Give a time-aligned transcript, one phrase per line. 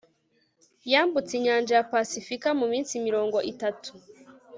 [0.91, 3.91] yambutse inyanja ya pasifika muminsi mirongo itatu